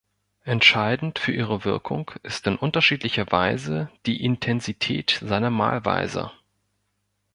Entscheidend 0.45 1.19
für 1.19 1.31
ihre 1.31 1.63
Wirkung 1.63 2.09
ist 2.23 2.47
in 2.47 2.55
unterschiedlicher 2.55 3.31
Weise 3.31 3.91
die 4.07 4.23
Intensität 4.25 5.19
seiner 5.23 5.51
Malweise. 5.51 6.31